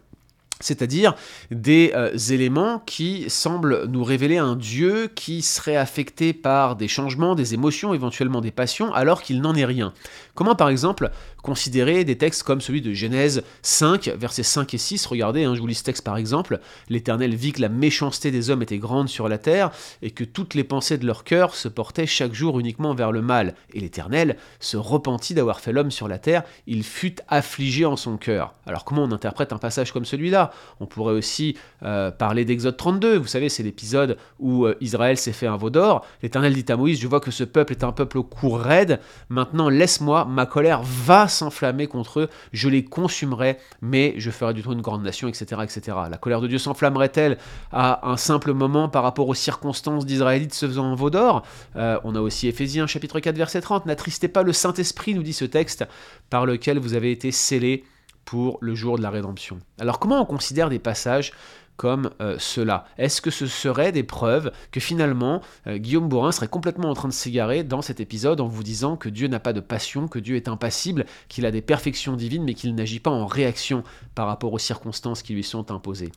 c'est-à-dire 0.62 1.16
des 1.52 1.92
euh, 1.96 2.16
éléments 2.30 2.80
qui 2.86 3.30
semblent 3.30 3.86
nous 3.88 4.04
révéler 4.04 4.38
un 4.38 4.56
Dieu 4.56 5.10
qui 5.14 5.42
serait 5.42 5.76
affecté 5.76 6.34
par 6.34 6.76
des 6.76 6.88
changements, 6.88 7.36
des 7.36 7.54
émotions, 7.54 7.94
éventuellement 7.94 8.42
des 8.42 8.52
passions, 8.52 8.94
alors 8.94 9.22
qu'il 9.22 9.42
n'en 9.42 9.56
est 9.56 9.66
rien. 9.66 9.94
Comment 10.36 10.56
par 10.56 10.70
exemple 10.70 11.12
considérer 11.44 12.04
des 12.04 12.18
textes 12.18 12.44
comme 12.44 12.62
celui 12.62 12.82
de 12.82 12.94
Genèse 12.94 13.44
5, 13.64 14.10
versets 14.18 14.44
5 14.44 14.74
et 14.74 14.78
6 14.78 15.06
Regardez, 15.08 15.44
hein, 15.44 15.56
je 15.56 15.60
vous 15.60 15.68
lis 15.68 15.76
ce 15.76 15.84
texte 15.84 16.04
par 16.04 16.18
exemple. 16.18 16.60
L'Éternel 16.90 17.36
vit 17.36 17.52
que 17.52 17.62
la 17.62 17.70
méchanceté 17.70 18.32
des 18.32 18.50
hommes 18.50 18.62
était 18.62 18.78
grande 18.78 19.10
sur 19.10 19.28
la 19.28 19.38
terre, 19.38 19.72
et 20.02 20.12
que 20.12 20.24
toutes 20.24 20.54
les 20.54 20.64
pensées 20.64 20.98
de 20.98 21.06
leur 21.06 21.24
cœur 21.24 21.56
se 21.56 21.68
portaient 21.68 22.06
chaque 22.06 22.34
jour 22.34 22.60
uniquement 22.60 22.94
vers 22.94 23.12
le 23.12 23.22
mal. 23.22 23.56
Et 23.74 23.80
l'Éternel 23.80 24.38
se 24.60 24.78
repentit 24.78 25.34
d'avoir 25.34 25.60
fait 25.60 25.72
l'homme 25.72 25.92
sur 25.92 26.08
la 26.08 26.20
terre, 26.20 26.44
il 26.68 26.84
fut 26.84 27.16
affligé 27.28 27.86
en 27.86 27.96
son 27.96 28.18
cœur. 28.18 28.54
Alors 28.66 28.86
comment 28.86 29.04
on 29.04 29.12
interprète 29.12 29.54
un 29.54 29.58
passage 29.58 29.92
comme 29.92 30.06
celui-là? 30.06 30.51
On 30.80 30.86
pourrait 30.86 31.14
aussi 31.14 31.58
euh, 31.84 32.12
parler 32.12 32.46
d'Exode 32.46 32.78
32. 32.78 33.18
Vous 33.18 33.28
savez, 33.28 33.50
c'est 33.50 33.64
l'épisode 33.64 34.18
où 34.40 34.66
euh, 34.66 34.76
Israël 34.82 35.18
s'est 35.18 35.32
fait 35.32 35.48
un 35.48 35.58
veau 35.58 35.70
d'or. 35.70 36.06
L'Éternel 36.22 36.54
dit 36.54 36.72
à 36.72 36.78
Moïse, 36.78 37.00
je 37.00 37.08
vois 37.08 37.20
que 37.20 37.32
ce 37.32 37.44
peuple 37.44 37.74
est 37.74 37.84
un 37.84 37.92
peuple 37.92 38.18
au 38.18 38.24
cou 38.24 38.52
raide. 38.52 39.00
Maintenant, 39.30 39.70
laisse-moi, 39.70 40.26
ma 40.26 40.46
colère 40.46 40.82
va 40.84 41.28
s'enflammer 41.28 41.88
contre 41.88 42.22
eux. 42.22 42.30
Je 42.54 42.70
les 42.70 42.84
consumerai, 42.84 43.58
mais 43.82 44.14
je 44.18 44.32
ferai 44.32 44.54
du 44.54 44.64
tout 44.64 44.74
une 44.74 44.82
grande 44.82 45.04
nation, 45.04 45.28
etc. 45.28 45.62
La 46.10 46.18
colère 46.18 46.42
de 46.42 46.48
Dieu 46.48 46.58
s'enflammerait-elle 46.58 47.38
à 47.72 48.10
un 48.10 48.18
simple 48.18 48.54
moment 48.54 48.90
par 48.90 49.04
rapport 49.04 49.28
aux 49.28 49.34
circonstances 49.34 50.06
d'Israélites 50.06 50.54
se 50.54 50.66
faisant 50.66 50.92
un 50.92 50.96
veau 50.96 51.10
d'or? 51.10 51.44
Euh, 51.76 52.00
On 52.04 52.16
a 52.16 52.22
aussi 52.22 52.48
Éphésiens 52.48 52.88
chapitre 52.88 53.20
4 53.20 53.36
verset 53.36 53.62
30. 53.62 53.86
N'attristez 53.86 54.28
pas 54.28 54.44
le 54.44 54.54
Saint-Esprit, 54.54 55.14
nous 55.14 55.24
dit 55.24 55.34
ce 55.34 55.46
texte, 55.46 55.86
par 56.30 56.46
lequel 56.46 56.80
vous 56.80 56.94
avez 56.94 57.12
été 57.12 57.32
scellés 57.32 57.84
pour 58.26 58.58
le 58.62 58.76
jour 58.76 58.98
de 58.98 59.04
la 59.04 59.10
rédemption. 59.10 59.60
Alors 59.80 60.00
comment 60.00 60.22
on 60.22 60.26
considère 60.26 60.70
des 60.70 60.80
passages 60.80 61.32
comme 61.78 62.12
euh, 62.22 62.36
cela? 62.38 62.86
Est-ce 62.98 63.22
que 63.22 63.32
ce 63.32 63.48
serait 63.48 63.92
des 63.92 64.04
preuves 64.04 64.52
que 64.72 64.80
finalement 64.80 65.42
euh, 65.66 65.78
Guillaume 65.78 66.08
Bourrin 66.08 66.32
serait 66.32 66.48
complètement 66.48 66.90
en 66.90 66.94
train 66.94 67.08
de 67.08 67.14
s'égarer 67.14 67.64
dans 67.64 67.82
cet 67.82 68.00
épisode 68.00 68.40
en 68.40 68.48
vous 68.48 68.62
disant 68.62 68.98
que 68.98 69.10
Dieu 69.10 69.28
n'a 69.28 69.40
pas 69.40 69.54
de 69.54 69.62
passion, 69.62 70.08
que 70.08 70.20
Dieu 70.20 70.36
est 70.36 70.48
impassible, 70.48 71.06
qu'il 71.28 71.46
a 71.46 71.52
des 71.52 71.62
perfections 71.62 72.16
divines 72.16 72.44
mais 72.44 72.54
qu'il 72.54 72.76
n'agit 72.76 73.00
pas 73.00 73.10
en 73.10 73.26
réaction 73.26 73.84
par 74.14 74.28
rapport 74.28 74.54
aux 74.54 74.60
circonstances 74.60 75.24
qui 75.24 75.34
lui 75.34 75.44
sont 75.44 75.72
imposées? 75.72 76.12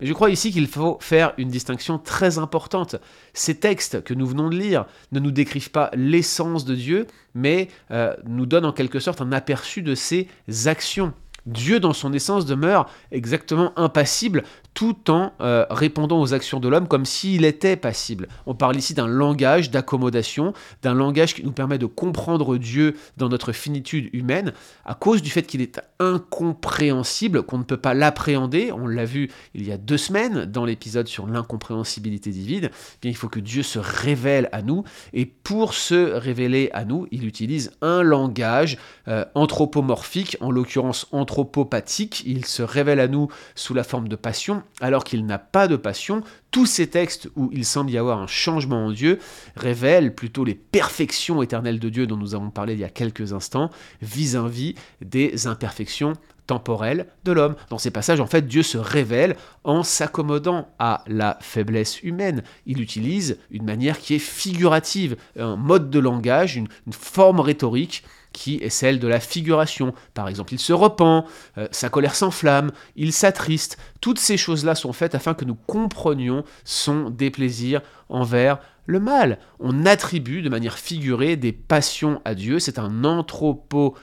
Mais 0.00 0.06
je 0.06 0.12
crois 0.12 0.30
ici 0.30 0.52
qu'il 0.52 0.68
faut 0.68 0.98
faire 1.00 1.32
une 1.38 1.48
distinction 1.48 1.98
très 1.98 2.38
importante. 2.38 2.96
Ces 3.34 3.58
textes 3.58 4.04
que 4.04 4.14
nous 4.14 4.26
venons 4.26 4.48
de 4.48 4.56
lire 4.56 4.86
ne 5.10 5.18
nous 5.18 5.32
décrivent 5.32 5.72
pas 5.72 5.90
l'essence 5.94 6.64
de 6.64 6.76
Dieu, 6.76 7.06
mais 7.34 7.68
euh, 7.90 8.14
nous 8.26 8.46
donnent 8.46 8.64
en 8.64 8.72
quelque 8.72 9.00
sorte 9.00 9.20
un 9.20 9.32
aperçu 9.32 9.82
de 9.82 9.96
ses 9.96 10.28
actions. 10.66 11.12
Dieu 11.46 11.80
dans 11.80 11.92
son 11.92 12.12
essence 12.12 12.46
demeure 12.46 12.88
exactement 13.10 13.72
impassible 13.76 14.44
tout 14.74 15.10
en 15.10 15.32
euh, 15.40 15.66
répondant 15.70 16.20
aux 16.20 16.32
actions 16.34 16.60
de 16.60 16.68
l'homme 16.68 16.88
comme 16.88 17.04
s'il 17.04 17.44
était 17.44 17.76
passible. 17.76 18.28
On 18.46 18.54
parle 18.54 18.76
ici 18.76 18.94
d'un 18.94 19.06
langage 19.06 19.70
d'accommodation, 19.70 20.52
d'un 20.82 20.94
langage 20.94 21.34
qui 21.34 21.44
nous 21.44 21.52
permet 21.52 21.78
de 21.78 21.86
comprendre 21.86 22.56
Dieu 22.56 22.96
dans 23.16 23.28
notre 23.28 23.52
finitude 23.52 24.10
humaine, 24.12 24.52
à 24.84 24.94
cause 24.94 25.22
du 25.22 25.30
fait 25.30 25.42
qu'il 25.42 25.60
est 25.60 25.80
incompréhensible, 25.98 27.42
qu'on 27.42 27.58
ne 27.58 27.64
peut 27.64 27.76
pas 27.76 27.94
l'appréhender. 27.94 28.72
On 28.72 28.86
l'a 28.86 29.04
vu 29.04 29.30
il 29.54 29.66
y 29.66 29.72
a 29.72 29.76
deux 29.76 29.98
semaines 29.98 30.46
dans 30.46 30.64
l'épisode 30.64 31.08
sur 31.08 31.26
l'incompréhensibilité 31.26 32.30
divine. 32.30 32.70
Eh 32.72 32.98
bien, 33.02 33.10
il 33.10 33.16
faut 33.16 33.28
que 33.28 33.40
Dieu 33.40 33.62
se 33.62 33.78
révèle 33.78 34.48
à 34.52 34.62
nous, 34.62 34.84
et 35.12 35.26
pour 35.26 35.74
se 35.74 36.12
révéler 36.12 36.70
à 36.72 36.84
nous, 36.84 37.06
il 37.10 37.26
utilise 37.26 37.72
un 37.82 38.02
langage 38.02 38.78
euh, 39.08 39.24
anthropomorphique, 39.34 40.36
en 40.40 40.50
l'occurrence 40.50 41.06
anthropopathique. 41.12 42.22
Il 42.26 42.44
se 42.44 42.62
révèle 42.62 43.00
à 43.00 43.08
nous 43.08 43.28
sous 43.54 43.74
la 43.74 43.84
forme 43.84 44.08
de 44.08 44.16
passion 44.16 44.59
alors 44.80 45.04
qu'il 45.04 45.26
n'a 45.26 45.38
pas 45.38 45.68
de 45.68 45.76
passion. 45.76 46.22
Tous 46.50 46.66
ces 46.66 46.88
textes 46.88 47.28
où 47.36 47.50
il 47.52 47.64
semble 47.64 47.90
y 47.90 47.98
avoir 47.98 48.20
un 48.20 48.26
changement 48.26 48.86
en 48.86 48.90
Dieu 48.90 49.18
révèlent 49.56 50.14
plutôt 50.14 50.44
les 50.44 50.54
perfections 50.54 51.42
éternelles 51.42 51.78
de 51.78 51.88
Dieu 51.88 52.06
dont 52.06 52.16
nous 52.16 52.34
avons 52.34 52.50
parlé 52.50 52.74
il 52.74 52.80
y 52.80 52.84
a 52.84 52.90
quelques 52.90 53.32
instants, 53.32 53.70
vis-à-vis 54.02 54.74
des 55.00 55.46
imperfections 55.46 56.14
temporelles 56.46 57.06
de 57.22 57.30
l'homme. 57.30 57.54
Dans 57.68 57.78
ces 57.78 57.92
passages, 57.92 58.20
en 58.20 58.26
fait, 58.26 58.48
Dieu 58.48 58.64
se 58.64 58.76
révèle 58.76 59.36
en 59.62 59.84
s'accommodant 59.84 60.68
à 60.80 61.04
la 61.06 61.38
faiblesse 61.40 62.02
humaine. 62.02 62.42
Il 62.66 62.80
utilise 62.80 63.38
une 63.52 63.64
manière 63.64 64.00
qui 64.00 64.14
est 64.14 64.18
figurative, 64.18 65.16
un 65.38 65.54
mode 65.54 65.90
de 65.90 66.00
langage, 66.00 66.56
une 66.56 66.68
forme 66.90 67.38
rhétorique 67.38 68.02
qui 68.32 68.56
est 68.56 68.70
celle 68.70 68.98
de 68.98 69.08
la 69.08 69.20
figuration. 69.20 69.94
Par 70.14 70.28
exemple, 70.28 70.54
il 70.54 70.58
se 70.58 70.72
repent, 70.72 71.24
euh, 71.58 71.68
sa 71.70 71.88
colère 71.88 72.14
s'enflamme, 72.14 72.72
il 72.96 73.12
s'attriste. 73.12 73.78
Toutes 74.00 74.18
ces 74.18 74.36
choses-là 74.36 74.74
sont 74.74 74.92
faites 74.92 75.14
afin 75.14 75.34
que 75.34 75.44
nous 75.44 75.56
comprenions 75.66 76.44
son 76.64 77.10
déplaisir 77.10 77.80
envers 78.08 78.58
le 78.86 79.00
mal. 79.00 79.38
On 79.60 79.86
attribue 79.86 80.42
de 80.42 80.48
manière 80.48 80.78
figurée 80.78 81.36
des 81.36 81.52
passions 81.52 82.20
à 82.24 82.34
Dieu. 82.34 82.58
C'est 82.58 82.78
un 82.78 83.04
anthropo 83.04 83.96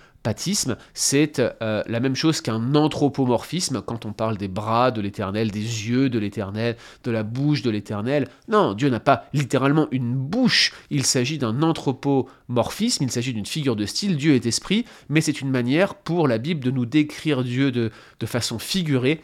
c'est 0.94 1.40
euh, 1.40 1.84
la 1.88 2.00
même 2.00 2.16
chose 2.16 2.42
qu'un 2.42 2.76
anthropomorphisme 2.76 3.82
quand 3.82 4.06
on 4.06 4.14
parle 4.14 4.38
des 4.38 4.48
bras 4.48 4.92
de 4.92 5.02
l'éternel, 5.02 5.52
des 5.52 5.60
yeux 5.60 6.10
de 6.10 6.20
l'éternel, 6.20 6.76
de 7.04 7.12
la 7.12 7.24
bouche 7.24 7.62
de 7.62 7.70
l'éternel. 7.70 8.28
Non, 8.48 8.74
Dieu 8.74 8.90
n'a 8.90 9.00
pas 9.00 9.26
littéralement 9.34 9.88
une 9.92 10.16
bouche, 10.16 10.74
il 10.90 11.06
s'agit 11.06 11.38
d'un 11.38 11.62
anthropomorphisme, 11.62 13.04
il 13.04 13.12
s'agit 13.12 13.34
d'une 13.34 13.46
figure 13.46 13.76
de 13.76 13.86
style, 13.86 14.18
Dieu 14.18 14.36
est 14.36 14.46
esprit, 14.46 14.86
mais 15.10 15.22
c'est 15.22 15.42
une 15.42 15.50
manière 15.50 15.96
pour 15.96 16.28
la 16.28 16.38
Bible 16.38 16.64
de 16.64 16.72
nous 16.72 16.86
décrire 16.86 17.44
Dieu 17.44 17.72
de, 17.72 17.92
de 18.20 18.26
façon 18.26 18.60
figurée 18.60 19.22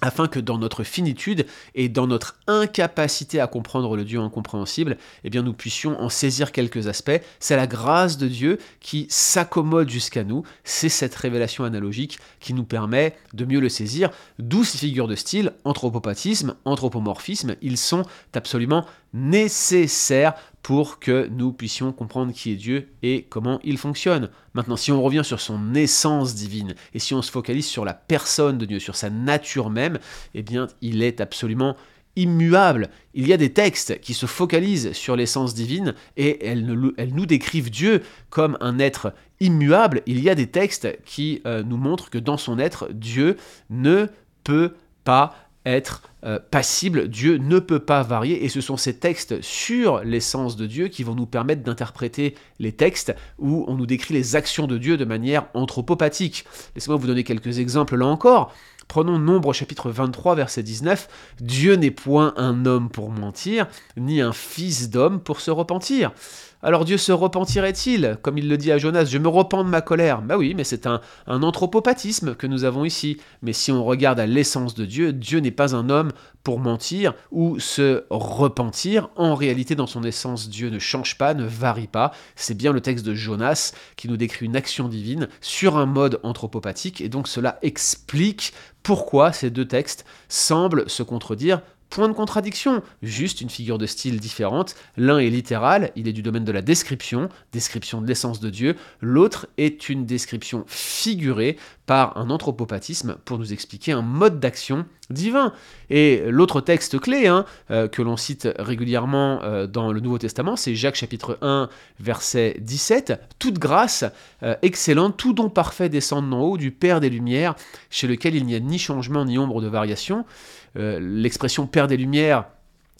afin 0.00 0.28
que 0.28 0.38
dans 0.38 0.58
notre 0.58 0.84
finitude 0.84 1.46
et 1.74 1.88
dans 1.88 2.06
notre 2.06 2.36
incapacité 2.46 3.40
à 3.40 3.46
comprendre 3.46 3.96
le 3.96 4.04
Dieu 4.04 4.20
incompréhensible, 4.20 4.96
eh 5.24 5.30
bien 5.30 5.42
nous 5.42 5.52
puissions 5.52 6.00
en 6.00 6.08
saisir 6.08 6.52
quelques 6.52 6.86
aspects. 6.86 7.20
C'est 7.40 7.56
la 7.56 7.66
grâce 7.66 8.18
de 8.18 8.28
Dieu 8.28 8.58
qui 8.80 9.06
s'accommode 9.08 9.88
jusqu'à 9.88 10.24
nous, 10.24 10.44
c'est 10.64 10.88
cette 10.88 11.14
révélation 11.14 11.64
analogique 11.64 12.18
qui 12.40 12.54
nous 12.54 12.64
permet 12.64 13.16
de 13.34 13.44
mieux 13.44 13.60
le 13.60 13.68
saisir, 13.68 14.10
d'où 14.38 14.64
ces 14.64 14.78
figures 14.78 15.08
de 15.08 15.16
style, 15.16 15.52
anthropopathisme, 15.64 16.54
anthropomorphisme, 16.64 17.56
ils 17.62 17.78
sont 17.78 18.04
absolument 18.34 18.86
nécessaires 19.12 20.34
pour 20.62 20.98
que 20.98 21.28
nous 21.28 21.52
puissions 21.52 21.92
comprendre 21.92 22.32
qui 22.32 22.52
est 22.52 22.56
Dieu 22.56 22.88
et 23.02 23.26
comment 23.28 23.58
il 23.64 23.78
fonctionne. 23.78 24.30
Maintenant, 24.54 24.76
si 24.76 24.92
on 24.92 25.02
revient 25.02 25.22
sur 25.24 25.40
son 25.40 25.74
essence 25.74 26.34
divine 26.34 26.74
et 26.92 26.98
si 26.98 27.14
on 27.14 27.22
se 27.22 27.30
focalise 27.30 27.66
sur 27.66 27.84
la 27.84 27.94
personne 27.94 28.58
de 28.58 28.66
Dieu, 28.66 28.78
sur 28.78 28.96
sa 28.96 29.08
nature 29.08 29.70
même, 29.70 29.98
eh 30.34 30.42
bien, 30.42 30.66
il 30.82 31.02
est 31.02 31.20
absolument 31.20 31.76
immuable. 32.16 32.90
Il 33.14 33.26
y 33.28 33.32
a 33.32 33.36
des 33.36 33.52
textes 33.52 34.00
qui 34.00 34.12
se 34.12 34.26
focalisent 34.26 34.92
sur 34.92 35.14
l'essence 35.14 35.54
divine 35.54 35.94
et 36.16 36.44
elles, 36.46 36.66
nous 36.66 37.26
décrivent 37.26 37.70
Dieu 37.70 38.02
comme 38.28 38.58
un 38.60 38.78
être 38.78 39.14
immuable. 39.40 40.02
Il 40.06 40.20
y 40.20 40.28
a 40.28 40.34
des 40.34 40.48
textes 40.48 40.98
qui 41.04 41.40
euh, 41.46 41.62
nous 41.62 41.76
montrent 41.76 42.10
que 42.10 42.18
dans 42.18 42.36
son 42.36 42.58
être, 42.58 42.88
Dieu 42.92 43.36
ne 43.70 44.06
peut 44.42 44.74
pas 45.04 45.47
être 45.72 46.02
euh, 46.24 46.38
passible, 46.50 47.08
Dieu 47.08 47.36
ne 47.36 47.58
peut 47.58 47.78
pas 47.78 48.02
varier, 48.02 48.44
et 48.44 48.48
ce 48.48 48.60
sont 48.60 48.76
ces 48.76 48.96
textes 48.96 49.40
sur 49.40 50.02
l'essence 50.02 50.56
de 50.56 50.66
Dieu 50.66 50.88
qui 50.88 51.04
vont 51.04 51.14
nous 51.14 51.26
permettre 51.26 51.62
d'interpréter 51.62 52.34
les 52.58 52.72
textes 52.72 53.14
où 53.38 53.64
on 53.68 53.74
nous 53.74 53.86
décrit 53.86 54.14
les 54.14 54.34
actions 54.34 54.66
de 54.66 54.78
Dieu 54.78 54.96
de 54.96 55.04
manière 55.04 55.46
anthropopathique. 55.54 56.44
Laissez-moi 56.74 56.96
vous 56.96 57.06
donner 57.06 57.24
quelques 57.24 57.58
exemples 57.58 57.96
là 57.96 58.06
encore. 58.06 58.52
Prenons 58.88 59.18
Nombre 59.18 59.52
chapitre 59.52 59.90
23 59.90 60.34
verset 60.34 60.62
19. 60.62 61.08
Dieu 61.40 61.74
n'est 61.74 61.90
point 61.90 62.32
un 62.38 62.64
homme 62.64 62.88
pour 62.88 63.10
mentir, 63.10 63.66
ni 63.98 64.22
un 64.22 64.32
fils 64.32 64.88
d'homme 64.88 65.20
pour 65.20 65.40
se 65.40 65.50
repentir. 65.50 66.12
Alors 66.60 66.84
Dieu 66.84 66.98
se 66.98 67.12
repentirait-il 67.12 68.18
Comme 68.20 68.36
il 68.36 68.48
le 68.48 68.56
dit 68.56 68.72
à 68.72 68.78
Jonas, 68.78 69.04
je 69.04 69.18
me 69.18 69.28
repens 69.28 69.62
de 69.62 69.68
ma 69.68 69.80
colère? 69.80 70.22
Bah 70.22 70.36
oui, 70.36 70.54
mais 70.56 70.64
c'est 70.64 70.88
un, 70.88 71.00
un 71.28 71.44
anthropopathisme 71.44 72.34
que 72.34 72.48
nous 72.48 72.64
avons 72.64 72.84
ici. 72.84 73.18
Mais 73.42 73.52
si 73.52 73.70
on 73.70 73.84
regarde 73.84 74.18
à 74.18 74.26
l'essence 74.26 74.74
de 74.74 74.84
Dieu, 74.84 75.12
Dieu 75.12 75.38
n'est 75.38 75.52
pas 75.52 75.76
un 75.76 75.88
homme 75.88 76.10
pour 76.42 76.58
mentir 76.58 77.14
ou 77.30 77.60
se 77.60 78.04
repentir. 78.10 79.08
En 79.14 79.36
réalité, 79.36 79.76
dans 79.76 79.86
son 79.86 80.02
essence, 80.02 80.48
Dieu 80.48 80.68
ne 80.68 80.80
change 80.80 81.16
pas, 81.16 81.32
ne 81.32 81.44
varie 81.44 81.86
pas. 81.86 82.10
C'est 82.34 82.56
bien 82.56 82.72
le 82.72 82.80
texte 82.80 83.06
de 83.06 83.14
Jonas 83.14 83.72
qui 83.94 84.08
nous 84.08 84.16
décrit 84.16 84.46
une 84.46 84.56
action 84.56 84.88
divine 84.88 85.28
sur 85.40 85.76
un 85.76 85.86
mode 85.86 86.18
anthropopathique. 86.24 87.00
Et 87.00 87.08
donc 87.08 87.28
cela 87.28 87.60
explique 87.62 88.52
pourquoi 88.82 89.32
ces 89.32 89.50
deux 89.50 89.68
textes 89.68 90.04
semblent 90.28 90.90
se 90.90 91.04
contredire 91.04 91.60
Point 91.90 92.08
de 92.08 92.12
contradiction, 92.12 92.82
juste 93.02 93.40
une 93.40 93.48
figure 93.48 93.78
de 93.78 93.86
style 93.86 94.20
différente. 94.20 94.74
L'un 94.96 95.18
est 95.18 95.30
littéral, 95.30 95.90
il 95.96 96.06
est 96.06 96.12
du 96.12 96.22
domaine 96.22 96.44
de 96.44 96.52
la 96.52 96.60
description, 96.60 97.30
description 97.52 98.02
de 98.02 98.06
l'essence 98.06 98.40
de 98.40 98.50
Dieu. 98.50 98.76
L'autre 99.00 99.48
est 99.56 99.88
une 99.88 100.04
description 100.04 100.64
figurée 100.66 101.56
par 101.88 102.18
un 102.18 102.28
anthropopathisme 102.28 103.16
pour 103.24 103.38
nous 103.38 103.54
expliquer 103.54 103.92
un 103.92 104.02
mode 104.02 104.40
d'action 104.40 104.84
divin. 105.08 105.54
Et 105.88 106.22
l'autre 106.28 106.60
texte 106.60 107.00
clé 107.00 107.26
hein, 107.26 107.46
euh, 107.70 107.88
que 107.88 108.02
l'on 108.02 108.18
cite 108.18 108.46
régulièrement 108.58 109.40
euh, 109.42 109.66
dans 109.66 109.90
le 109.90 109.98
Nouveau 110.00 110.18
Testament, 110.18 110.54
c'est 110.54 110.74
Jacques 110.74 110.96
chapitre 110.96 111.38
1, 111.40 111.70
verset 111.98 112.58
17. 112.60 113.18
Toute 113.38 113.58
grâce 113.58 114.04
euh, 114.42 114.54
excellente, 114.60 115.16
tout 115.16 115.32
don 115.32 115.48
parfait 115.48 115.88
descend 115.88 116.28
d'en 116.28 116.40
haut 116.40 116.58
du 116.58 116.72
Père 116.72 117.00
des 117.00 117.08
Lumières, 117.08 117.54
chez 117.88 118.06
lequel 118.06 118.36
il 118.36 118.44
n'y 118.44 118.54
a 118.54 118.60
ni 118.60 118.78
changement 118.78 119.24
ni 119.24 119.38
ombre 119.38 119.62
de 119.62 119.68
variation. 119.68 120.26
L'expression 120.74 121.66
Père 121.66 121.88
des 121.88 121.96
Lumières, 121.96 122.44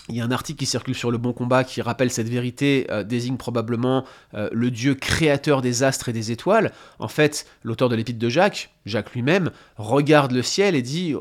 il 0.08 0.16
y 0.16 0.20
a 0.20 0.24
un 0.24 0.30
article 0.30 0.58
qui 0.58 0.66
circule 0.66 0.94
sur 0.94 1.10
le 1.10 1.18
bon 1.18 1.32
combat 1.32 1.64
qui 1.64 1.82
rappelle 1.82 2.10
cette 2.10 2.28
vérité, 2.28 2.86
euh, 2.90 3.04
désigne 3.04 3.36
probablement 3.36 4.04
euh, 4.34 4.48
le 4.52 4.70
Dieu 4.70 4.94
créateur 4.94 5.62
des 5.62 5.82
astres 5.82 6.08
et 6.08 6.12
des 6.12 6.32
étoiles. 6.32 6.72
En 6.98 7.08
fait, 7.08 7.46
l'auteur 7.62 7.88
de 7.88 7.96
l'épître 7.96 8.18
de 8.18 8.28
Jacques, 8.28 8.70
Jacques 8.86 9.12
lui-même, 9.14 9.50
regarde 9.76 10.32
le 10.32 10.42
ciel 10.42 10.74
et 10.74 10.82
dit 10.82 11.14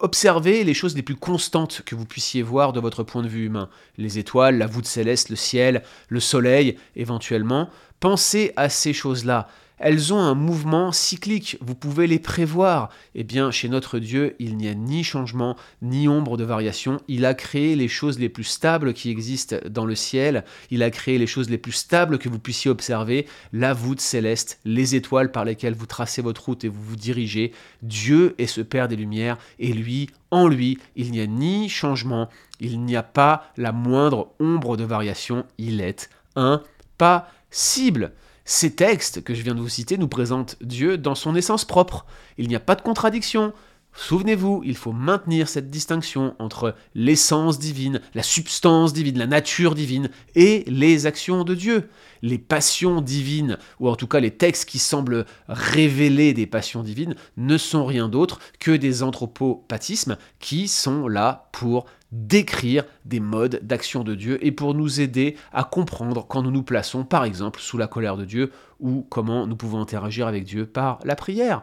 Observez 0.00 0.64
les 0.64 0.74
choses 0.74 0.96
les 0.96 1.02
plus 1.02 1.14
constantes 1.14 1.82
que 1.86 1.94
vous 1.94 2.04
puissiez 2.04 2.42
voir 2.42 2.72
de 2.72 2.80
votre 2.80 3.04
point 3.04 3.22
de 3.22 3.28
vue 3.28 3.46
humain. 3.46 3.70
Les 3.96 4.18
étoiles, 4.18 4.58
la 4.58 4.66
voûte 4.66 4.86
céleste, 4.86 5.30
le 5.30 5.36
ciel, 5.36 5.82
le 6.08 6.20
soleil, 6.20 6.76
éventuellement. 6.96 7.70
Pensez 8.00 8.52
à 8.56 8.68
ces 8.68 8.92
choses-là 8.92 9.48
elles 9.78 10.14
ont 10.14 10.20
un 10.20 10.34
mouvement 10.34 10.92
cyclique, 10.92 11.58
vous 11.60 11.74
pouvez 11.74 12.06
les 12.06 12.18
prévoir. 12.18 12.90
Eh 13.14 13.24
bien, 13.24 13.50
chez 13.50 13.68
notre 13.68 13.98
Dieu, 13.98 14.36
il 14.38 14.56
n'y 14.56 14.68
a 14.68 14.74
ni 14.74 15.02
changement, 15.02 15.56
ni 15.82 16.08
ombre 16.08 16.36
de 16.36 16.44
variation. 16.44 17.00
Il 17.08 17.24
a 17.24 17.34
créé 17.34 17.74
les 17.74 17.88
choses 17.88 18.18
les 18.18 18.28
plus 18.28 18.44
stables 18.44 18.94
qui 18.94 19.10
existent 19.10 19.56
dans 19.68 19.84
le 19.84 19.94
ciel, 19.94 20.44
il 20.70 20.82
a 20.82 20.90
créé 20.90 21.18
les 21.18 21.26
choses 21.26 21.50
les 21.50 21.58
plus 21.58 21.72
stables 21.72 22.18
que 22.18 22.28
vous 22.28 22.38
puissiez 22.38 22.70
observer, 22.70 23.26
la 23.52 23.74
voûte 23.74 24.00
céleste, 24.00 24.60
les 24.64 24.94
étoiles 24.94 25.32
par 25.32 25.44
lesquelles 25.44 25.74
vous 25.74 25.86
tracez 25.86 26.22
votre 26.22 26.44
route 26.44 26.64
et 26.64 26.68
vous 26.68 26.82
vous 26.82 26.96
dirigez. 26.96 27.52
Dieu 27.82 28.34
est 28.38 28.46
ce 28.46 28.60
Père 28.60 28.88
des 28.88 28.96
Lumières, 28.96 29.38
et 29.58 29.72
lui, 29.72 30.10
en 30.30 30.48
lui, 30.48 30.78
il 30.96 31.10
n'y 31.10 31.20
a 31.20 31.26
ni 31.26 31.68
changement, 31.68 32.28
il 32.60 32.80
n'y 32.80 32.96
a 32.96 33.02
pas 33.02 33.52
la 33.56 33.72
moindre 33.72 34.32
ombre 34.38 34.76
de 34.76 34.84
variation, 34.84 35.44
il 35.58 35.80
est 35.80 36.10
impassible. 36.36 38.12
Ces 38.44 38.74
textes 38.74 39.24
que 39.24 39.32
je 39.32 39.42
viens 39.42 39.54
de 39.54 39.60
vous 39.60 39.68
citer 39.70 39.96
nous 39.96 40.08
présentent 40.08 40.56
Dieu 40.60 40.98
dans 40.98 41.14
son 41.14 41.34
essence 41.34 41.64
propre. 41.64 42.04
Il 42.36 42.48
n'y 42.48 42.56
a 42.56 42.60
pas 42.60 42.74
de 42.74 42.82
contradiction. 42.82 43.54
Souvenez-vous, 43.96 44.60
il 44.64 44.76
faut 44.76 44.92
maintenir 44.92 45.48
cette 45.48 45.70
distinction 45.70 46.34
entre 46.38 46.74
l'essence 46.94 47.58
divine, 47.58 48.00
la 48.14 48.24
substance 48.24 48.92
divine, 48.92 49.18
la 49.18 49.28
nature 49.28 49.74
divine 49.74 50.10
et 50.34 50.64
les 50.66 51.06
actions 51.06 51.44
de 51.44 51.54
Dieu. 51.54 51.88
Les 52.20 52.38
passions 52.38 53.00
divines, 53.00 53.56
ou 53.80 53.88
en 53.88 53.96
tout 53.96 54.08
cas 54.08 54.20
les 54.20 54.32
textes 54.32 54.68
qui 54.68 54.78
semblent 54.78 55.24
révéler 55.48 56.34
des 56.34 56.46
passions 56.46 56.82
divines, 56.82 57.14
ne 57.36 57.56
sont 57.56 57.86
rien 57.86 58.08
d'autre 58.08 58.40
que 58.58 58.72
des 58.72 59.02
anthropopathismes 59.02 60.18
qui 60.38 60.68
sont 60.68 61.06
là 61.06 61.48
pour 61.52 61.86
décrire 62.14 62.84
des 63.04 63.18
modes 63.18 63.60
d'action 63.62 64.04
de 64.04 64.14
Dieu 64.14 64.38
et 64.46 64.52
pour 64.52 64.72
nous 64.74 65.00
aider 65.00 65.36
à 65.52 65.64
comprendre 65.64 66.24
quand 66.26 66.42
nous 66.42 66.52
nous 66.52 66.62
plaçons, 66.62 67.04
par 67.04 67.24
exemple, 67.24 67.60
sous 67.60 67.76
la 67.76 67.88
colère 67.88 68.16
de 68.16 68.24
Dieu 68.24 68.52
ou 68.80 69.04
comment 69.10 69.46
nous 69.46 69.56
pouvons 69.56 69.80
interagir 69.80 70.28
avec 70.28 70.44
Dieu 70.44 70.64
par 70.64 71.00
la 71.04 71.16
prière. 71.16 71.62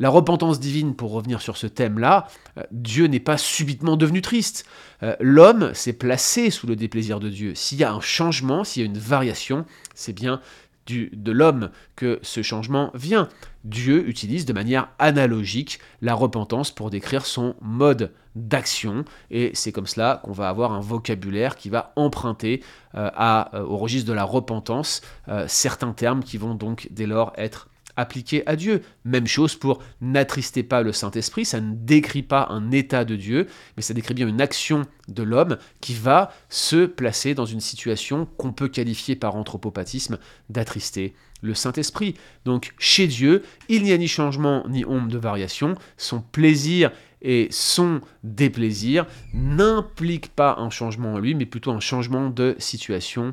La 0.00 0.10
repentance 0.10 0.58
divine, 0.58 0.96
pour 0.96 1.12
revenir 1.12 1.40
sur 1.40 1.56
ce 1.56 1.68
thème-là, 1.68 2.26
euh, 2.58 2.62
Dieu 2.72 3.06
n'est 3.06 3.20
pas 3.20 3.38
subitement 3.38 3.96
devenu 3.96 4.20
triste. 4.20 4.66
Euh, 5.04 5.14
l'homme 5.20 5.72
s'est 5.74 5.92
placé 5.92 6.50
sous 6.50 6.66
le 6.66 6.74
déplaisir 6.74 7.20
de 7.20 7.28
Dieu. 7.28 7.54
S'il 7.54 7.78
y 7.78 7.84
a 7.84 7.92
un 7.92 8.00
changement, 8.00 8.64
s'il 8.64 8.82
y 8.82 8.84
a 8.84 8.86
une 8.86 8.98
variation, 8.98 9.64
c'est 9.94 10.12
bien 10.12 10.40
de 10.86 11.32
l'homme 11.32 11.70
que 11.96 12.18
ce 12.22 12.42
changement 12.42 12.90
vient. 12.94 13.28
Dieu 13.64 14.08
utilise 14.08 14.44
de 14.44 14.52
manière 14.52 14.88
analogique 14.98 15.78
la 16.00 16.14
repentance 16.14 16.70
pour 16.70 16.90
décrire 16.90 17.24
son 17.26 17.54
mode 17.60 18.12
d'action 18.34 19.04
et 19.30 19.50
c'est 19.54 19.72
comme 19.72 19.86
cela 19.86 20.20
qu'on 20.24 20.32
va 20.32 20.48
avoir 20.48 20.72
un 20.72 20.80
vocabulaire 20.80 21.54
qui 21.56 21.68
va 21.68 21.92
emprunter 21.96 22.62
euh, 22.94 23.10
euh, 23.20 23.62
au 23.62 23.76
registre 23.76 24.08
de 24.08 24.14
la 24.14 24.24
repentance 24.24 25.02
euh, 25.28 25.44
certains 25.48 25.92
termes 25.92 26.22
qui 26.22 26.38
vont 26.38 26.54
donc 26.54 26.88
dès 26.90 27.06
lors 27.06 27.32
être 27.36 27.68
appliqué 27.96 28.42
à 28.46 28.56
Dieu. 28.56 28.82
Même 29.04 29.26
chose 29.26 29.54
pour 29.54 29.82
n'attristez 30.00 30.62
pas 30.62 30.82
le 30.82 30.92
Saint-Esprit, 30.92 31.44
ça 31.44 31.60
ne 31.60 31.74
décrit 31.74 32.22
pas 32.22 32.46
un 32.50 32.70
état 32.70 33.04
de 33.04 33.16
Dieu, 33.16 33.46
mais 33.76 33.82
ça 33.82 33.94
décrit 33.94 34.14
bien 34.14 34.28
une 34.28 34.40
action 34.40 34.82
de 35.08 35.22
l'homme 35.22 35.58
qui 35.80 35.94
va 35.94 36.32
se 36.48 36.86
placer 36.86 37.34
dans 37.34 37.46
une 37.46 37.60
situation 37.60 38.26
qu'on 38.36 38.52
peut 38.52 38.68
qualifier 38.68 39.16
par 39.16 39.36
anthropopathisme 39.36 40.18
d'attrister 40.48 41.14
le 41.42 41.54
Saint-Esprit. 41.54 42.14
Donc 42.44 42.72
chez 42.78 43.06
Dieu, 43.06 43.42
il 43.68 43.82
n'y 43.82 43.92
a 43.92 43.98
ni 43.98 44.08
changement 44.08 44.64
ni 44.68 44.84
ombre 44.84 45.08
de 45.08 45.18
variation, 45.18 45.74
son 45.96 46.20
plaisir 46.20 46.92
et 47.20 47.48
son 47.50 48.00
déplaisir 48.24 49.06
n'impliquent 49.34 50.34
pas 50.34 50.56
un 50.58 50.70
changement 50.70 51.14
en 51.14 51.18
lui, 51.18 51.34
mais 51.34 51.46
plutôt 51.46 51.72
un 51.72 51.80
changement 51.80 52.30
de 52.30 52.56
situation 52.58 53.32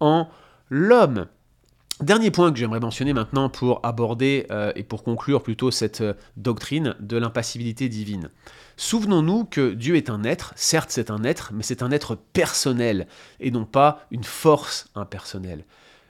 en 0.00 0.28
l'homme. 0.70 1.26
Dernier 2.00 2.30
point 2.30 2.52
que 2.52 2.58
j'aimerais 2.58 2.78
mentionner 2.78 3.12
maintenant 3.12 3.48
pour 3.48 3.80
aborder 3.82 4.46
euh, 4.52 4.70
et 4.76 4.84
pour 4.84 5.02
conclure 5.02 5.42
plutôt 5.42 5.72
cette 5.72 6.00
euh, 6.00 6.14
doctrine 6.36 6.94
de 7.00 7.16
l'impassibilité 7.16 7.88
divine. 7.88 8.30
Souvenons-nous 8.76 9.44
que 9.46 9.74
Dieu 9.74 9.96
est 9.96 10.08
un 10.08 10.22
être, 10.22 10.52
certes 10.54 10.90
c'est 10.92 11.10
un 11.10 11.24
être, 11.24 11.50
mais 11.52 11.64
c'est 11.64 11.82
un 11.82 11.90
être 11.90 12.14
personnel 12.14 13.08
et 13.40 13.50
non 13.50 13.64
pas 13.64 14.06
une 14.12 14.22
force 14.22 14.88
impersonnelle. 14.94 15.64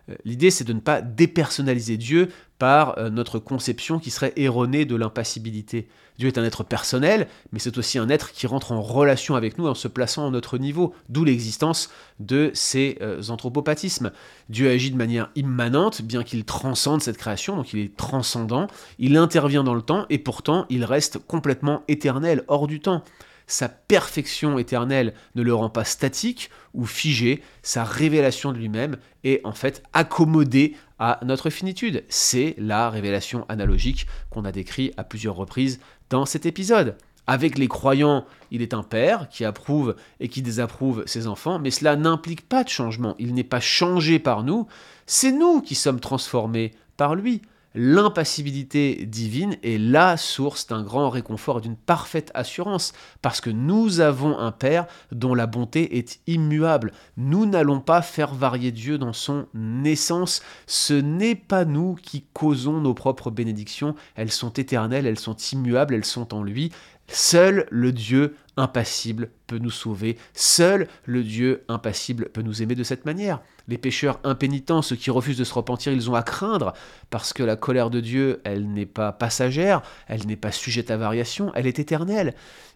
Euh, 0.08 0.14
l'idée, 0.24 0.50
c'est 0.50 0.64
de 0.64 0.72
ne 0.72 0.80
pas 0.80 1.00
dépersonnaliser 1.00 1.96
Dieu 1.96 2.28
par 2.58 2.98
euh, 2.98 3.10
notre 3.10 3.38
conception 3.38 3.98
qui 3.98 4.10
serait 4.10 4.32
erronée 4.36 4.84
de 4.84 4.96
l'impassibilité. 4.96 5.88
Dieu 6.18 6.26
est 6.26 6.38
un 6.38 6.44
être 6.44 6.64
personnel, 6.64 7.28
mais 7.52 7.60
c'est 7.60 7.78
aussi 7.78 7.98
un 7.98 8.08
être 8.08 8.32
qui 8.32 8.48
rentre 8.48 8.72
en 8.72 8.82
relation 8.82 9.36
avec 9.36 9.56
nous 9.56 9.68
en 9.68 9.74
se 9.74 9.86
plaçant 9.86 10.26
à 10.26 10.30
notre 10.30 10.58
niveau, 10.58 10.92
d'où 11.08 11.24
l'existence 11.24 11.90
de 12.18 12.50
ces 12.54 12.98
euh, 13.00 13.22
anthropopathismes. 13.28 14.10
Dieu 14.48 14.68
agit 14.68 14.90
de 14.90 14.96
manière 14.96 15.30
immanente, 15.36 16.02
bien 16.02 16.24
qu'il 16.24 16.44
transcende 16.44 17.02
cette 17.02 17.18
création, 17.18 17.56
donc 17.56 17.72
il 17.72 17.78
est 17.78 17.96
transcendant, 17.96 18.66
il 18.98 19.16
intervient 19.16 19.62
dans 19.62 19.74
le 19.74 19.82
temps, 19.82 20.06
et 20.10 20.18
pourtant 20.18 20.66
il 20.70 20.84
reste 20.84 21.18
complètement 21.18 21.82
éternel, 21.86 22.42
hors 22.48 22.66
du 22.66 22.80
temps 22.80 23.04
sa 23.48 23.68
perfection 23.68 24.58
éternelle 24.58 25.14
ne 25.34 25.42
le 25.42 25.54
rend 25.54 25.70
pas 25.70 25.84
statique 25.84 26.50
ou 26.74 26.86
figé, 26.86 27.42
sa 27.62 27.82
révélation 27.82 28.52
de 28.52 28.58
lui-même 28.58 28.98
est 29.24 29.40
en 29.44 29.52
fait 29.52 29.82
accommodée 29.92 30.76
à 31.00 31.18
notre 31.24 31.50
finitude. 31.50 32.04
C'est 32.08 32.54
la 32.58 32.90
révélation 32.90 33.44
analogique 33.48 34.06
qu'on 34.30 34.44
a 34.44 34.52
décrit 34.52 34.92
à 34.96 35.02
plusieurs 35.02 35.34
reprises 35.34 35.80
dans 36.10 36.26
cet 36.26 36.46
épisode. 36.46 36.96
Avec 37.26 37.58
les 37.58 37.68
croyants, 37.68 38.24
il 38.50 38.62
est 38.62 38.72
un 38.72 38.82
père 38.82 39.28
qui 39.28 39.44
approuve 39.44 39.96
et 40.20 40.28
qui 40.28 40.40
désapprouve 40.40 41.02
ses 41.06 41.26
enfants, 41.26 41.58
mais 41.58 41.70
cela 41.70 41.96
n'implique 41.96 42.48
pas 42.48 42.64
de 42.64 42.70
changement. 42.70 43.16
Il 43.18 43.34
n'est 43.34 43.44
pas 43.44 43.60
changé 43.60 44.18
par 44.18 44.44
nous, 44.44 44.66
c'est 45.06 45.32
nous 45.32 45.60
qui 45.60 45.74
sommes 45.74 46.00
transformés 46.00 46.72
par 46.96 47.14
lui 47.14 47.42
l'impassibilité 47.74 49.06
divine 49.06 49.56
est 49.62 49.78
la 49.78 50.16
source 50.16 50.66
d'un 50.66 50.82
grand 50.82 51.10
réconfort 51.10 51.60
d'une 51.60 51.76
parfaite 51.76 52.30
assurance, 52.34 52.92
parce 53.22 53.40
que 53.40 53.50
nous 53.50 54.00
avons 54.00 54.38
un 54.38 54.52
Père 54.52 54.86
dont 55.12 55.34
la 55.34 55.46
bonté 55.46 55.98
est 55.98 56.20
immuable. 56.26 56.92
Nous 57.16 57.46
n'allons 57.46 57.80
pas 57.80 58.02
faire 58.02 58.34
varier 58.34 58.72
Dieu 58.72 58.98
dans 58.98 59.12
son 59.12 59.46
essence. 59.84 60.42
Ce 60.66 60.94
n'est 60.94 61.34
pas 61.34 61.64
nous 61.64 61.94
qui 61.94 62.24
causons 62.32 62.80
nos 62.80 62.94
propres 62.94 63.30
bénédictions, 63.30 63.94
elles 64.14 64.32
sont 64.32 64.52
éternelles, 64.52 65.06
elles 65.06 65.18
sont 65.18 65.36
immuables, 65.36 65.94
elles 65.94 66.04
sont 66.04 66.34
en 66.34 66.42
lui. 66.42 66.72
Seul 67.10 67.66
le 67.70 67.90
Dieu 67.92 68.36
impassible 68.58 69.30
peut 69.46 69.58
nous 69.58 69.70
sauver, 69.70 70.18
seul 70.34 70.88
le 71.04 71.22
Dieu 71.22 71.64
impassible 71.68 72.28
peut 72.28 72.42
nous 72.42 72.62
aimer 72.62 72.74
de 72.74 72.82
cette 72.82 73.06
manière. 73.06 73.40
Les 73.68 73.78
pécheurs 73.78 74.20
impénitents, 74.24 74.82
ceux 74.82 74.96
qui 74.96 75.10
refusent 75.10 75.38
de 75.38 75.44
se 75.44 75.54
repentir, 75.54 75.92
ils 75.92 76.10
ont 76.10 76.14
à 76.14 76.22
craindre, 76.22 76.74
parce 77.08 77.32
que 77.32 77.42
la 77.42 77.56
colère 77.56 77.88
de 77.88 78.00
Dieu, 78.00 78.40
elle 78.44 78.70
n'est 78.70 78.86
pas 78.86 79.12
passagère, 79.12 79.82
elle 80.08 80.26
n'est 80.26 80.36
pas 80.36 80.52
sujette 80.52 80.90
à 80.90 80.96
variation, 80.96 81.52
elle 81.54 81.66
est 81.66 81.78
éternelle. 81.78 82.34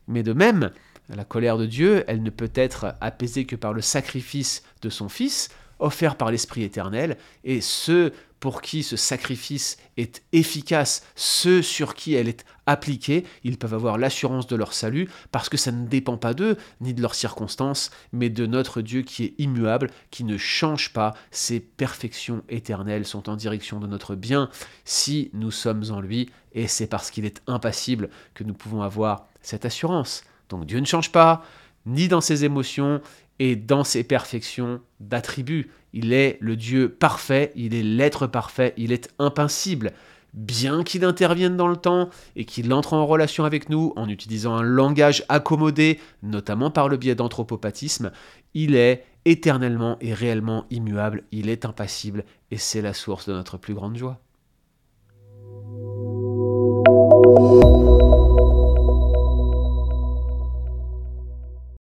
Mais 0.09 0.23
de 0.23 0.33
même, 0.33 0.71
la 1.09 1.25
colère 1.25 1.59
de 1.59 1.67
Dieu, 1.67 2.05
elle 2.07 2.23
ne 2.23 2.31
peut 2.31 2.53
être 2.55 2.95
apaisée 3.01 3.45
que 3.45 3.57
par 3.57 3.73
le 3.73 3.83
sacrifice 3.83 4.63
de 4.81 4.89
son 4.89 5.09
Fils, 5.09 5.51
offert 5.83 6.17
par 6.17 6.31
l'Esprit 6.31 6.63
éternel, 6.63 7.17
et 7.45 7.61
ceux 7.61 8.13
pour 8.43 8.61
qui 8.61 8.83
ce 8.83 8.97
sacrifice 8.97 9.77
est 9.97 10.21
efficace, 10.33 11.07
ceux 11.15 11.63
sur 11.63 11.95
qui 11.95 12.15
elle 12.15 12.29
est 12.29 12.45
appliquée, 12.67 13.25
ils 13.45 13.57
peuvent 13.57 13.75
avoir 13.75 13.99
l'assurance 13.99 14.49
de 14.49 14.57
leur 14.57 14.73
salut, 14.73 15.09
parce 15.31 15.49
que 15.49 15.57
ça 15.57 15.71
ne 15.71 15.87
dépend 15.87 16.17
pas 16.17 16.35
d'eux, 16.35 16.57
ni 16.81 16.93
de 16.93 17.01
leurs 17.01 17.15
circonstances, 17.15 17.93
mais 18.13 18.31
de 18.31 18.45
notre 18.47 18.83
Dieu 18.83 19.03
qui 19.03 19.25
est 19.25 19.35
immuable, 19.39 19.91
qui 20.11 20.25
ne 20.25 20.39
change 20.39 20.93
pas, 20.93 21.15
ses 21.31 21.61
perfections 21.61 22.43
éternelles 22.49 23.07
sont 23.07 23.29
en 23.29 23.37
direction 23.37 23.79
de 23.79 23.87
notre 23.87 24.17
bien, 24.17 24.51
si 24.85 25.31
nous 25.35 25.53
sommes 25.53 25.85
en 25.91 26.01
lui, 26.01 26.29
et 26.53 26.67
c'est 26.67 26.89
parce 26.89 27.13
qu'il 27.13 27.25
est 27.25 27.43
impassible 27.47 28.11
que 28.35 28.43
nous 28.43 28.55
pouvons 28.55 28.83
avoir 28.83 29.29
cette 29.41 29.65
assurance. 29.65 30.25
Donc 30.49 30.67
Dieu 30.67 30.81
ne 30.81 30.85
change 30.85 31.13
pas, 31.13 31.45
ni 31.87 32.09
dans 32.09 32.21
ses 32.21 32.45
émotions, 32.45 33.01
et 33.43 33.57
dans 33.57 33.83
ses 33.83 34.05
perfections 34.05 34.81
d'attributs. 35.01 35.73
Il 35.93 36.13
est 36.13 36.39
le 36.41 36.55
Dieu 36.55 36.89
parfait, 36.89 37.51
il 37.57 37.75
est 37.75 37.83
l'être 37.83 38.29
parfait, 38.29 38.73
il 38.77 38.93
est 38.93 39.13
impassible. 39.19 39.91
Bien 40.33 40.85
qu'il 40.85 41.05
intervienne 41.05 41.57
dans 41.57 41.67
le 41.67 41.77
temps 41.77 42.09
et 42.37 42.45
qu'il 42.45 42.73
entre 42.73 42.93
en 42.93 43.05
relation 43.05 43.45
avec 43.45 43.69
nous 43.69 43.93
en 43.97 44.09
utilisant 44.09 44.55
un 44.55 44.63
langage 44.63 45.25
accommodé, 45.29 45.99
notamment 46.23 46.71
par 46.71 46.89
le 46.89 46.97
biais 46.97 47.17
d'anthropopathisme, 47.17 48.13
il 48.55 48.77
est 48.77 49.05
éternellement 49.25 49.97
et 50.01 50.15
réellement 50.15 50.65
immuable, 50.71 51.25
il 51.33 51.49
est 51.49 51.65
impassible 51.65 52.25
et 52.53 52.59
c'est 52.59 52.81
la 52.81 52.95
source 52.95 53.27
de 53.27 53.33
notre 53.33 53.57
plus 53.57 53.75
grande 53.75 53.97
joie. 53.97 54.22